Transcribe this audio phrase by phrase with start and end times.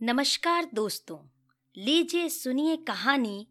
[0.00, 1.16] नमस्कार दोस्तों,
[1.76, 3.46] लीजिए सुनिए कहानी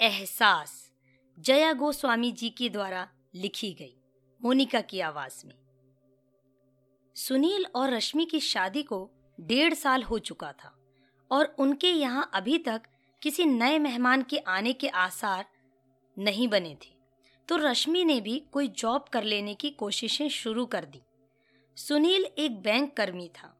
[0.00, 0.92] एहसास,
[1.38, 3.94] जया गोस्वामी जी के द्वारा लिखी गई,
[4.40, 5.54] मोनिका की आवाज़ में।
[7.16, 10.72] सुनील और रश्मि की शादी को डेढ़ साल हो चुका था
[11.30, 12.82] और उनके यहाँ अभी तक
[13.22, 15.44] किसी नए मेहमान के आने के आसार
[16.16, 16.94] नहीं बने थे
[17.48, 21.02] तो रश्मि ने भी कोई जॉब कर लेने की कोशिशें शुरू कर दी।
[21.76, 23.54] सुनील एक बैंक कर्मी था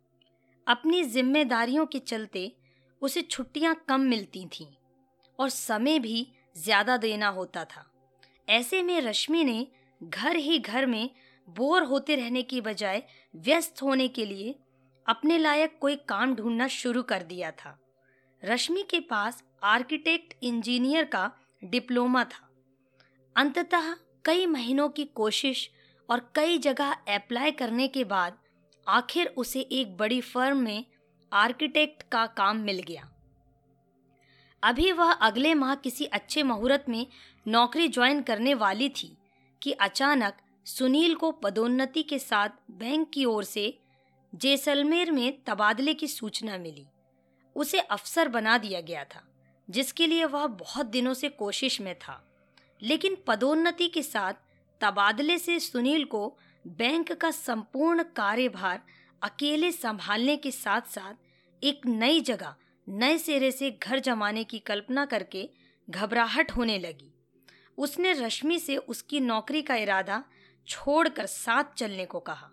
[0.68, 2.50] अपनी जिम्मेदारियों के चलते
[3.02, 4.66] उसे छुट्टियाँ कम मिलती थीं
[5.38, 6.26] और समय भी
[6.56, 7.84] ज़्यादा देना होता था।
[8.48, 9.66] ऐसे में रश्मि ने
[10.00, 11.10] घर ही घर में
[11.48, 13.02] बोर होते रहने की बजाय
[13.34, 14.54] व्यस्त होने के लिए
[15.06, 17.78] अपने लायक कोई काम ढूंढना शुरू कर दिया था।
[18.42, 21.30] रश्मि के पास आर्किटेक्ट इंजीनियर का
[21.62, 22.48] डिप्लोमा था।
[23.36, 25.68] अंततः कई महीनों की कोशिश
[26.08, 28.38] और कई जगह अप्लाई करने के बाद
[28.88, 30.84] आखिर उसे एक बड़ी फर्म में
[31.32, 33.10] आर्किटेक्ट का काम मिल गया।
[34.62, 37.06] अभी वह अगले माह किसी अच्छे मुहूर्त में
[37.48, 39.16] नौकरी ज्वाइन करने वाली थी
[39.62, 43.78] कि अचानक सुनील को पदोन्नति के साथ बैंक की ओर से
[44.34, 46.86] जैसलमेर में तबादले की सूचना मिली।
[47.56, 49.22] उसे अफसर बना दिया गया था,
[49.70, 52.24] जिसके लिए वह बहुत दिनों से कोशिश में था।
[52.82, 54.34] लेकिन पदोन्नति के साथ
[54.80, 56.36] तबादले से सुनील को
[56.68, 58.82] बैंक का संपूर्ण कार्यभार
[59.22, 61.14] अकेले संभालने के साथ साथ
[61.64, 62.54] एक नई जगह,
[62.88, 65.48] नए सिरे से घर जमाने की कल्पना करके
[65.90, 67.12] घबराहट होने लगी।
[67.78, 70.24] उसने रश्मि से उसकी नौकरी का इरादा
[70.68, 72.50] छोड़कर साथ चलने को कहा।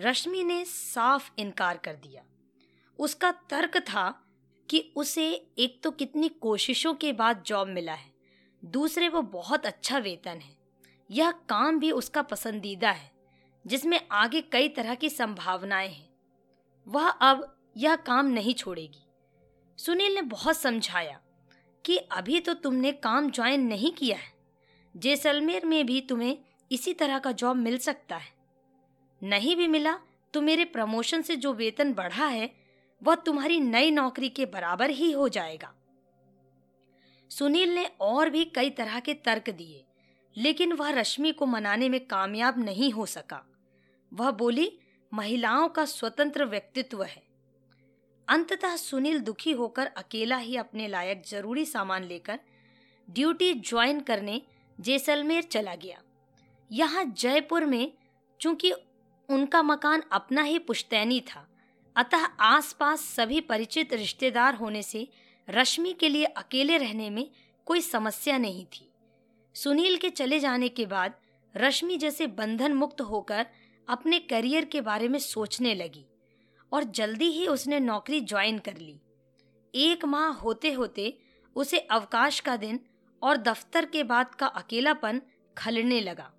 [0.00, 2.22] रश्मि ने साफ़ इनकार कर दिया।
[2.98, 4.26] उसका तर्क था
[4.70, 8.12] कि उसे एक तो कितनी कोशिशों के बाद जॉब मिला है,
[8.64, 10.56] दूसरे वो बहुत अच्छा वेतन है।
[11.10, 13.13] यह काम भी उसका पसंदीदा है।
[13.66, 16.08] जिसमें आगे कई तरह की संभावनाएँ हैं।
[16.86, 19.02] वह अब यह काम नहीं छोड़ेगी।
[19.78, 21.20] सुनील ने बहुत समझाया
[21.84, 24.32] कि अभी तो तुमने काम ज्वाइन नहीं किया है।
[24.96, 26.38] जैसलमेर में भी तुम्हें
[26.72, 28.32] इसी तरह का जॉब मिल सकता है।
[29.22, 29.98] नहीं भी मिला
[30.34, 32.50] तो मेरे प्रमोशन से जो वेतन बढ़ा है,
[33.02, 35.74] वह तुम्हारी नई नौकरी के बराबर ही हो जाएगा।
[37.30, 39.84] सुनील ने और भी कई तरह के तर्क दिए,
[40.36, 43.44] लेकिन वह रश्मि को मनाने में कामयाब नहीं हो सका।
[44.14, 44.70] वह बोली,
[45.12, 47.22] महिलाओं का स्वतंत्र व्यक्तित्व है।
[48.28, 52.38] अंततः सुनील दुखी होकर अकेला ही अपने लायक ज़रूरी सामान लेकर
[53.08, 54.40] ड्यूटी ज्वाइन करने
[54.78, 56.02] जैसलमेर चला गया।
[56.70, 57.92] यहाँ जयपुर में,
[58.40, 58.72] चूँकि
[59.28, 61.46] उनका मकान अपना ही पुश्तैनी था,
[61.96, 65.08] अतः आसपास सभी परिचित रिश्तेदार होने से
[65.48, 67.28] रश्मि के लिए अकेले रहने में
[67.66, 68.88] कोई समस्या नहीं थी।
[69.54, 71.14] सुनील के चले जाने के बाद
[71.54, 73.46] रश्मि जैसे बंधन मुक्त होकर
[73.88, 76.04] अपने करियर के बारे में सोचने लगी
[76.72, 78.96] और जल्दी ही उसने नौकरी ज्वाइन कर ली।
[79.74, 81.18] एक माह होते होते
[81.56, 82.80] उसे अवकाश का दिन
[83.22, 85.20] और दफ्तर के बाद का अकेलापन
[85.58, 86.30] खलने लगा।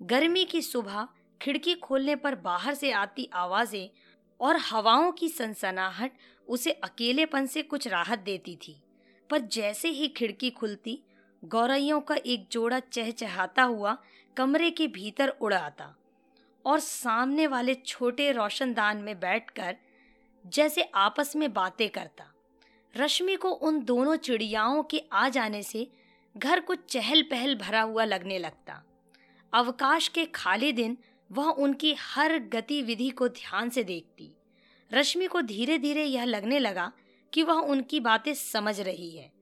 [0.00, 1.08] गर्मी की सुबह
[1.42, 3.90] खिड़की खोलने पर बाहर से आती आवाज़ें
[4.40, 6.12] और हवाओं की सनसनाहट
[6.48, 8.80] उसे अकेलेपन से कुछ राहत देती थी।
[9.30, 10.98] पर जैसे ही खिड़की खुलती,
[11.44, 13.96] गौरैयों का एक जोड़ा चहचहाता हुआ
[14.36, 15.94] कमरे के भीतर उड़ आता।
[16.66, 19.76] और सामने वाले छोटे रोशनदान में बैठकर
[20.46, 22.32] जैसे आपस में बातें करता।
[22.96, 25.90] रश्मि को उन दोनों चिड़ियाओं के आ जाने से
[26.36, 28.82] घर कुछ चहल पहल भरा हुआ लगने लगता।
[29.52, 30.96] अवकाश के खाली दिन
[31.32, 34.30] वह उनकी हर गतिविधि को ध्यान से देखती।
[34.92, 36.92] रश्मि को धीरे धीरे यह लगने लगा
[37.32, 39.32] कि वह उनकी बातें समझ रही है।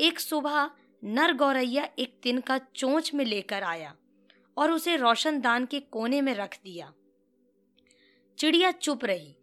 [0.00, 0.70] एक सुबह
[1.04, 3.94] नर गौरैया एक तिनका चोंच में लेकर आया।
[4.60, 6.92] और उसे रोशनदान के कोने में रख दिया।
[8.38, 9.36] चिड़िया चुप रही।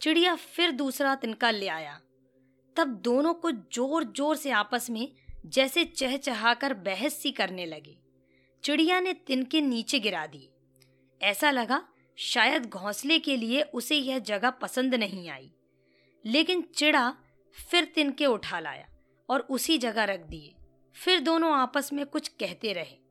[0.00, 2.00] चिड़िया फिर दूसरा तिनका ले आया।
[2.76, 5.12] तब दोनों को ज़ोर ज़ोर से आपस में
[5.46, 7.96] जैसे चहचहाकर बहस सी करने लगे।
[8.64, 10.48] चिड़िया ने तिनके नीचे गिरा दिए
[11.20, 11.82] ऐसा लगा
[12.18, 15.50] शायद घोंसले के लिए उसे यह जगह पसंद नहीं आई।
[16.24, 17.16] लेकिन चिड़ा
[17.70, 18.88] फिर तिनके उठा लाया
[19.28, 20.54] और उसी जगह रख दिए।
[20.96, 23.01] फिर दोनों आपस में कुछ कहते रहे।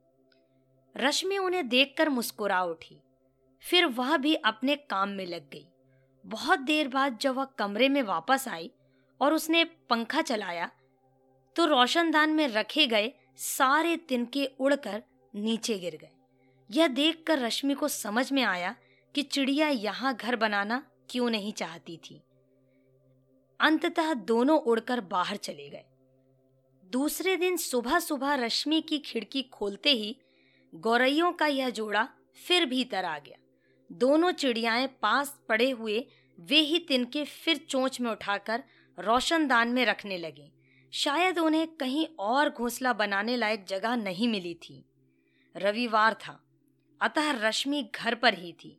[0.96, 2.98] रश्मि उन्हें देखकर मुस्कुरा उठी।
[3.64, 5.66] फिर वह भी अपने काम में लग गई।
[6.26, 8.72] बहुत देर बाद जब वह कमरे में वापस आई
[9.22, 10.70] और उसने पंखा चलाया
[11.56, 15.04] तो रोशनदान में रखे गए सारे तिनके उड़कर
[15.34, 16.12] नीचे गिर गए।
[16.70, 18.76] यह देखकर रश्मि को समझ में आया
[19.16, 22.22] कि चिड़िया यहाँ घर बनाना क्यों नहीं चाहती थी।
[23.60, 25.84] अंततः दोनों उड़कर बाहर चले गए।
[26.84, 30.16] दूसरे दिन सुबह सुबह रश्मि की खिड़की खोलते ही
[30.76, 32.08] गौरैयों का यह जोड़ा
[32.48, 33.38] फिर भीतर आ गया।
[33.92, 36.08] दोनों चिड़ियाएँ पास पड़े हुए
[36.40, 38.64] वे ही तिनके फिर चोंच में उठाकर
[39.00, 40.52] रोशनदान में रखने लगे।
[40.92, 44.86] शायद उन्हें कहीं और घोंसला बनाने लायक जगह नहीं मिली थी।
[45.58, 46.44] रविवार था,
[47.02, 48.78] अतः रश्मि घर पर ही थी।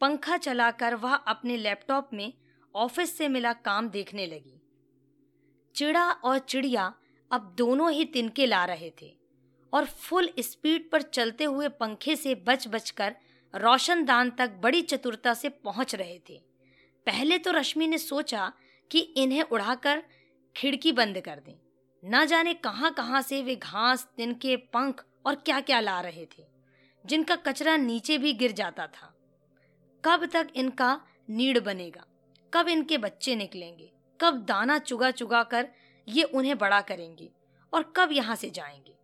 [0.00, 2.32] पंखा चलाकर वह अपने लैपटॉप में
[2.74, 4.60] ऑफ़िस से मिला काम देखने लगी।
[5.74, 6.94] चिड़ा और चिड़िया
[7.30, 9.19] अब दोनों ही तिनके ला रहे थे।
[9.72, 13.16] और फुल स्पीड पर चलते हुए पंखे से बच बचकर
[13.54, 16.40] रोशनदान तक बड़ी चतुरता से पहुँच रहे थे।
[17.06, 18.52] पहले तो रश्मि ने सोचा
[18.90, 20.02] कि इन्हें उड़ाकर
[20.56, 21.54] खिड़की बंद कर दें।
[22.02, 26.44] न जाने कहाँ कहाँ से वे घास तिनके पंख और क्या क्या ला रहे थे,
[27.04, 29.14] जिनका कचरा नीचे भी गिर जाता था।
[30.04, 31.00] कब तक इनका
[31.30, 32.04] नीड बनेगा?
[32.52, 33.92] कब इनके बच्चे निकलेंगे?
[34.20, 35.68] कब दाना चुगा चुगा कर
[36.08, 37.30] ये उन्हें बड़ा करेंगे?
[37.72, 38.94] और कब यहाँ से जाएँगे?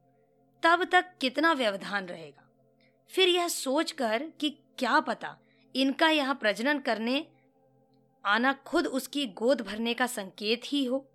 [0.66, 2.50] तब तक कितना व्यवधान रहेगा।
[3.08, 5.38] फिर यह सोचकर कि क्या पता
[5.76, 7.26] इनका यह प्रजनन करने
[8.24, 11.08] आना खुद उसकी गोद भरने का संकेत ही हो।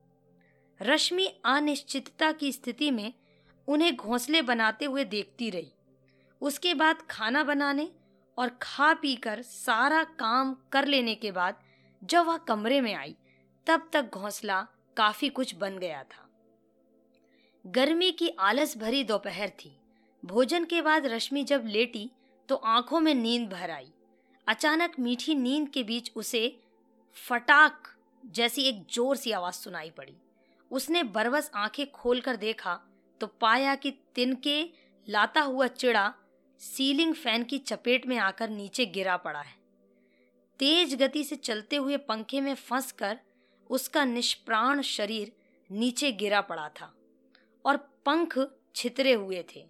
[0.82, 3.14] रश्मि अनिश्चितता की स्थिति में
[3.68, 5.72] उन्हें घोंसले बनाते हुए देखती रही।
[6.42, 7.92] उसके बाद खाना बनाने
[8.38, 11.56] और खा पी कर सारा काम कर लेने के बाद
[12.04, 13.16] जब वह कमरे में आई,
[13.68, 14.68] तब तक घोंसला
[14.98, 16.28] काफ़ी कुछ बन गया था।
[17.66, 19.72] गर्मी की आलस भरी दोपहर थी।
[20.24, 22.10] भोजन के बाद रश्मि जब लेटी
[22.50, 23.88] तो आँखों में नींद भर आई।
[24.48, 26.42] अचानक मीठी नींद के बीच उसे
[27.18, 27.88] फटाक
[28.24, 30.16] जैसी एक ज़ोर सी आवाज़ सुनाई पड़ी।
[30.72, 32.80] उसने बरबस आँखें खोलकर देखा
[33.22, 34.62] तो पाया कि तिनके
[35.08, 36.14] लाता हुआ चिड़ा
[36.62, 39.56] सीलिंग फ़ैन की चपेट में आकर नीचे गिरा पड़ा है।
[40.60, 43.20] तेज गति से चलते हुए पंखे में फंसकर
[43.70, 45.32] उसका निष्प्राण शरीर
[45.70, 46.94] नीचे गिरा पड़ा था।
[47.66, 48.40] और पंख
[48.76, 49.66] छितरे हुए थे।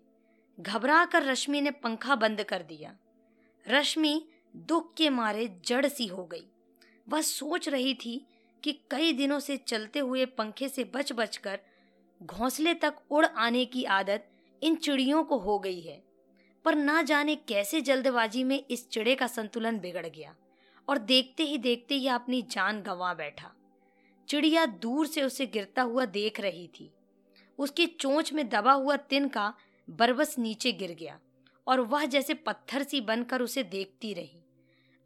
[0.60, 2.96] घबरा कर रश्मि ने पंखा बंद कर दिया।
[3.68, 6.46] रश्मि दुख के मारे जड़ सी हो गई।
[7.10, 8.26] वह सोच रही थी
[8.64, 11.60] कि कई दिनों से चलते हुए पंखे से बच बच कर
[12.24, 14.28] घोंसले तक उड़ आने की आदत
[14.64, 16.04] इन चिड़ियों को हो गई है।
[16.66, 20.36] पर ना जाने कैसे जल्दबाजी में इस चिड़े का संतुलन बिगड़ गया
[20.90, 23.52] और देखते ही देखते यह अपनी जान गंवा बैठा।
[24.28, 26.92] चिड़िया दूर से उसे गिरता हुआ देख रही थी।
[27.62, 29.54] उसकी चोंच में दबा हुआ तिनका
[29.88, 31.20] बरबस नीचे गिर गया
[31.68, 34.40] और वह जैसे पत्थर सी बनकर उसे देखती रही।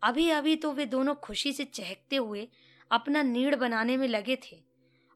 [0.02, 2.48] अभी अभी तो वे दोनों खुशी से चहकते हुए
[2.92, 4.58] अपना नीड़ बनाने में लगे थे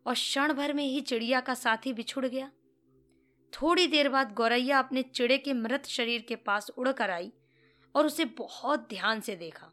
[0.06, 2.52] और क्षण भर में ही चिड़िया का साथी बिछुड़ गया।
[3.54, 7.32] थोड़ी देर बाद गौरैया अपने चिड़े के मृत शरीर के पास उड़कर आई
[7.96, 9.72] और उसे बहुत ध्यान से देखा।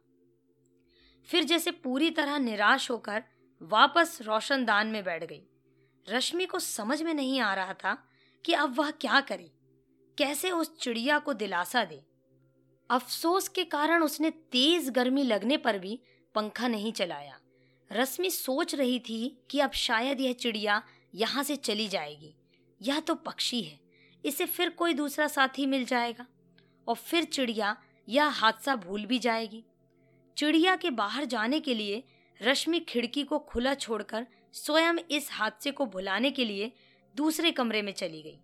[1.29, 3.25] फिर जैसे पूरी तरह निराश होकर
[3.61, 5.43] वापस रोशनदान में बैठ गई।
[6.09, 7.97] रश्मि को समझ में नहीं आ रहा था
[8.45, 9.51] कि अब वह क्या करे,
[10.19, 12.03] कैसे उस चिड़िया को दिलासा दे।
[12.91, 15.99] अफसोस के कारण उसने तेज गर्मी लगने पर भी
[16.35, 17.39] पंखा नहीं चलाया।
[17.91, 20.83] रश्मि सोच रही थी कि अब शायद यह चिड़िया
[21.15, 22.35] यहाँ से चली जाएगी।
[22.81, 23.79] यह तो पक्षी है,
[24.25, 26.27] इसे फिर कोई दूसरा साथी मिल जाएगा,
[26.87, 27.77] और फिर चिड़िया
[28.09, 29.65] यह हादसा भूल भी जाएगी।
[30.37, 32.03] चिड़िया के बाहर जाने के लिए
[32.41, 34.27] रश्मि खिड़की को खुला छोड़कर
[34.57, 36.73] स्वयं इस हादसे को भुलाने के लिए
[37.15, 38.39] दूसरे कमरे में चली गई।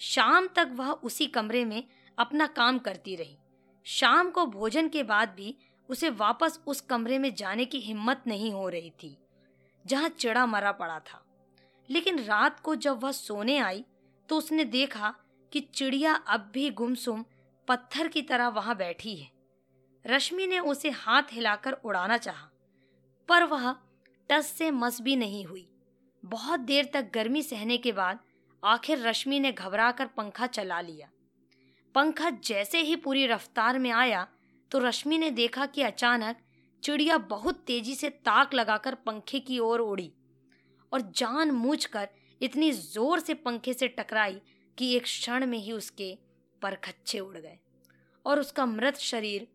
[0.00, 1.82] शाम तक वह उसी कमरे में
[2.18, 3.36] अपना काम करती रही।
[3.86, 5.54] शाम को भोजन के बाद भी
[5.88, 9.16] उसे वापस उस कमरे में जाने की हिम्मत नहीं हो रही थी
[9.84, 11.22] जहाँ चिड़ा मरा पड़ा था।
[11.88, 13.84] लेकिन रात को जब वह सोने आई
[14.28, 15.14] तो उसने देखा
[15.52, 17.24] कि चिड़िया अब भी गुमसुम
[17.68, 19.30] पत्थर की तरह वहाँ बैठी है।
[20.04, 22.48] रश्मि ने उसे हाथ हिलाकर उड़ाना चाहा,
[23.28, 23.70] पर वह
[24.30, 25.68] टस से मस भी नहीं हुई।
[26.22, 28.18] बहुत देर तक गर्मी सहने के बाद
[28.62, 31.08] आखिर रश्मि ने घबराकर पंखा चला लिया।
[31.94, 34.26] पंखा जैसे ही पूरी रफ्तार में आया
[34.70, 36.36] तो रश्मि ने देखा कि अचानक
[36.82, 40.12] चिड़िया बहुत तेज़ी से ताक लगाकर पंखे की ओर उड़ी
[40.92, 42.08] और जान मूझ कर
[42.40, 44.40] इतनी ज़ोर से पंखे से टकराई
[44.78, 46.16] कि एक क्षण में ही उसके
[46.62, 47.58] परखच्चे उड़ गए
[48.24, 49.46] और उसका मृत शरीर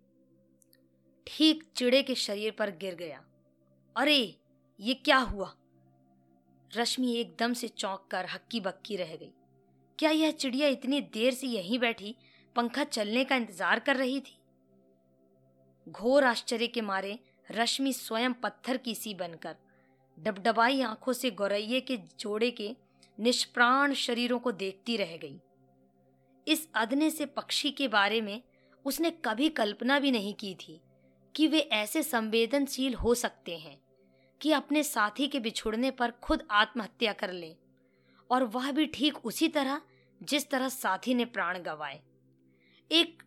[1.27, 3.23] ठीक चिड़े के शरीर पर गिर गया।
[3.95, 4.40] अरे!
[4.81, 5.55] ये क्या हुआ?
[6.77, 9.31] रश्मि एकदम से चौंक कर हक्की बक्की रह गई।
[9.99, 12.15] क्या यह चिड़िया इतनी देर से यहीं बैठी,
[12.55, 14.37] पंखा चलने का इंतज़ार कर रही थी?
[15.89, 17.19] घोर आश्चर्य के मारे
[17.51, 19.55] रश्मि स्वयं पत्थर की सी बनकर,
[20.19, 22.75] डबडबाई आँखों से गौरैये के जोड़े के
[23.19, 25.39] निष्प्राण शरीरों को देखती रह गई।
[26.47, 28.41] इस अदने से पक्षी के बारे में
[28.85, 30.81] उसने कभी कल्पना भी नहीं की थी
[31.35, 33.81] कि वे ऐसे संवेदनशील हो सकते हैं।
[34.41, 37.55] कि अपने साथी के बिछुड़ने पर खुद आत्महत्या कर ले।
[38.29, 39.81] और वह भी ठीक उसी तरह
[40.21, 41.99] जिस तरह साथी ने प्राण गंवाए।
[42.91, 43.23] एक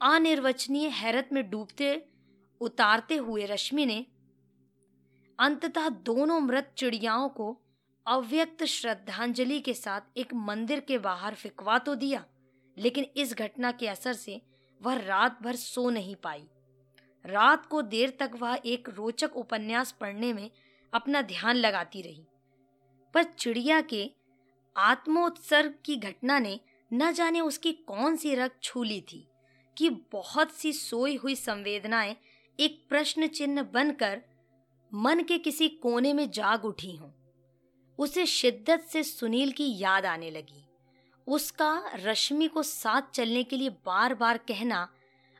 [0.00, 2.04] अनिर्वचनीय हैरत में डूबते,
[2.60, 4.04] उतारते हुए रश्मि ने
[5.38, 7.56] अंततः दोनों मृत चिड़ियाओं को
[8.06, 12.24] अव्यक्त श्रद्धांजलि के साथ एक मंदिर के बाहर फिकवा तो दिया,
[12.76, 14.40] लेकिन इस घटना के असर से
[14.80, 16.48] वह रात भर सो नहीं पाई।
[17.26, 20.50] रात को देर तक वह एक रोचक उपन्यास पढ़ने में
[20.94, 22.24] अपना ध्यान लगाती रही।
[23.14, 24.10] पर चिड़िया के
[24.76, 26.60] आत्मोत्सर्ग की घटना ने
[26.92, 29.28] न जाने उसकी कौन सी रग छू ली थी
[29.78, 32.16] कि बहुत सी सोई हुई संवेदनाएँ
[32.60, 34.22] एक प्रश्न चिन्ह बनकर
[34.94, 37.10] मन के किसी कोने में जाग उठी हों।
[37.98, 40.66] उसे शिद्दत से सुनील की याद आने लगी।
[41.26, 44.88] उसका रश्मि को साथ चलने के लिए बार बार कहना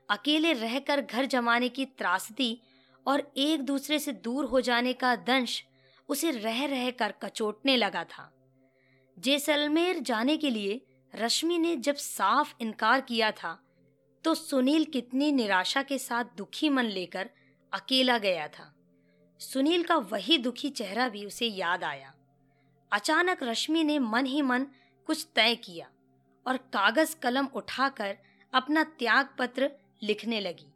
[0.08, 2.58] अकेले रहकर घर जमाने की त्रासदी
[3.06, 5.62] और एक दूसरे से दूर हो जाने का दंश
[6.08, 8.30] उसे रह रह कर कचोटने लगा था।
[9.18, 10.80] जैसलमेर जाने के लिए
[11.14, 13.58] रश्मि ने जब साफ़ इनकार किया था
[14.24, 17.30] तो सुनील कितनी निराशा के साथ दुखी मन लेकर
[17.72, 18.72] अकेला गया था।
[19.40, 22.12] सुनील का वही दुखी चेहरा भी उसे याद आया।
[22.92, 24.66] अचानक रश्मि ने मन ही मन
[25.06, 25.88] कुछ तय किया
[26.46, 28.16] और कागज़ कलम उठाकर
[28.52, 29.70] अपना त्याग पत्र
[30.02, 30.72] लिखने लगी।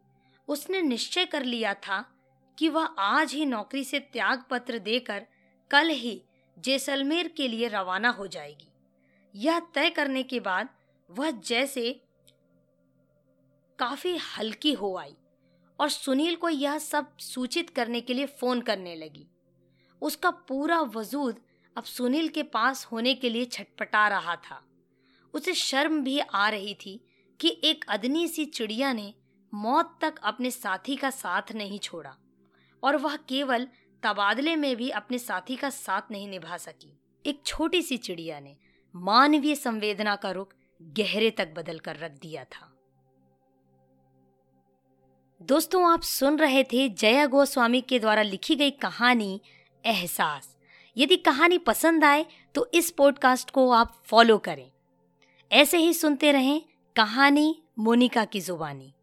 [0.49, 2.05] उसने निश्चय कर लिया था
[2.59, 5.27] कि वह आज ही नौकरी से त्याग पत्र देकर
[5.71, 6.23] कल ही
[6.57, 8.73] जैसलमेर के लिए रवाना हो जाएगी।
[9.35, 10.69] यह तय करने के बाद
[11.11, 12.01] वह जैसे
[13.79, 15.15] काफ़ी हल्की हो आई
[15.79, 19.27] और सुनील को यह सब सूचित करने के लिए फ़ोन करने लगी।
[20.03, 21.41] उसका पूरा वजूद
[21.77, 24.63] अब सुनील के पास होने के लिए छटपटा रहा था।
[25.35, 27.01] उसे शर्म भी आ रही थी
[27.41, 29.15] कि एक अदनी सी चिड़िया ने
[29.55, 32.17] मौत तक अपने साथी का साथ नहीं छोड़ा
[32.83, 33.69] और वह केवल
[34.03, 38.57] तबादले में भी अपने साथी का साथ नहीं निभा सकी। एक छोटी सी चिड़िया ने
[38.97, 42.67] मानवीय संवेदना का रुख गहरे तक बदल कर रख दिया था।
[45.43, 49.41] दोस्तों, आप सुन रहे थे जया गोस्वामी के द्वारा लिखी गई कहानी
[49.87, 50.57] एहसास।
[50.97, 54.71] यदि कहानी पसंद आए तो इस पॉडकास्ट को आप फॉलो करें।
[55.53, 56.63] ऐसे ही सुनते रहें
[57.01, 58.95] कहानी मोनिका की जुबानी।